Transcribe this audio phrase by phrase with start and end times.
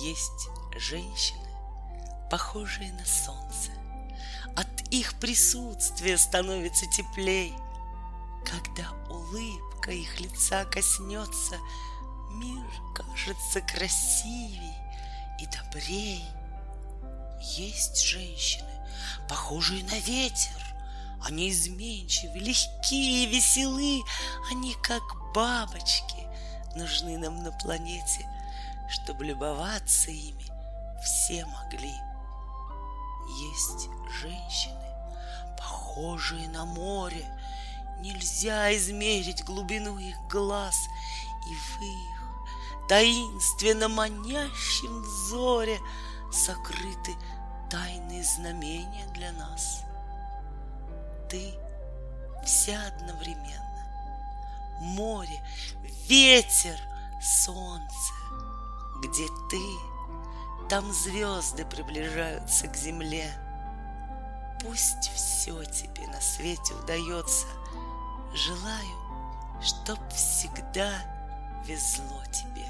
[0.00, 1.48] Есть женщины,
[2.30, 3.70] похожие на солнце.
[4.56, 7.54] От их присутствия становится теплей.
[8.44, 11.56] Когда улыбка их лица коснется,
[12.32, 14.74] Мир кажется красивей
[15.38, 16.24] и добрей.
[17.42, 18.70] Есть женщины,
[19.28, 20.58] похожие на ветер.
[21.22, 24.02] Они изменчивы, легкие, веселы.
[24.50, 25.02] Они как
[25.34, 26.26] бабочки
[26.74, 28.26] нужны нам на планете,
[28.92, 30.46] чтобы любоваться ими
[31.02, 31.94] все могли.
[33.50, 33.88] Есть
[34.20, 34.84] женщины,
[35.56, 37.26] похожие на море.
[38.00, 40.76] Нельзя измерить глубину их глаз,
[41.48, 45.78] и в их таинственно манящем взоре
[46.30, 47.14] сокрыты
[47.70, 49.82] тайные знамения для нас.
[51.30, 51.54] Ты
[52.44, 53.62] вся одновременно.
[54.80, 55.40] Море,
[56.08, 56.78] ветер,
[57.22, 58.12] солнце.
[59.02, 59.62] Где ты,
[60.68, 63.30] там звезды приближаются к земле.
[64.62, 67.46] Пусть все тебе на свете удается.
[68.32, 70.92] Желаю, чтоб всегда
[71.66, 72.68] везло тебе.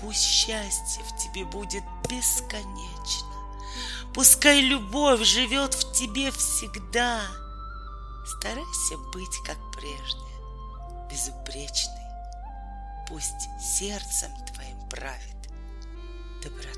[0.00, 3.28] Пусть счастье в тебе будет бесконечно.
[4.14, 7.22] Пускай любовь живет в тебе всегда.
[8.26, 10.20] Старайся быть как прежде,
[11.10, 12.07] безупречный.
[13.08, 15.48] Пусть сердцем твоим правит
[16.42, 16.77] доброта.